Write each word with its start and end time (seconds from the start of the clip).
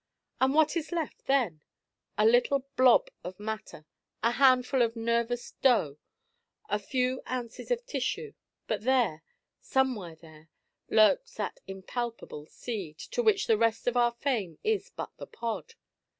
And 0.39 0.55
what 0.55 0.75
is 0.75 0.91
left 0.91 1.27
then? 1.27 1.61
A 2.17 2.25
little 2.25 2.65
blob 2.75 3.11
of 3.23 3.39
matter, 3.39 3.85
a 4.23 4.31
handful 4.31 4.81
of 4.81 4.95
nervous 4.95 5.51
dough, 5.61 5.99
a 6.67 6.79
few 6.79 7.21
ounces 7.29 7.69
of 7.69 7.85
tissue, 7.85 8.33
but 8.65 8.81
there 8.81 9.21
somewhere 9.59 10.15
there 10.15 10.49
lurks 10.89 11.35
that 11.35 11.59
impalpable 11.67 12.47
seed, 12.47 12.97
to 12.97 13.21
which 13.21 13.45
the 13.45 13.59
rest 13.59 13.85
of 13.87 13.95
our 13.95 14.11
frame 14.13 14.57
is 14.63 14.89
but 14.89 15.11
the 15.17 15.27
pod. 15.27 15.75